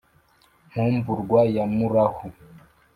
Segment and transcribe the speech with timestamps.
[0.69, 2.27] nkumburwa ya murahu